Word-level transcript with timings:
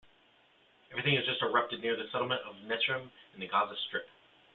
Everything 0.89 1.15
has 1.15 1.25
just 1.25 1.43
erupted 1.43 1.81
near 1.81 1.95
the 1.95 2.09
settlement 2.11 2.41
of 2.41 2.55
Netzarim 2.65 3.11
in 3.35 3.39
the 3.39 3.47
Gaza 3.47 3.75
Strip. 3.87 4.09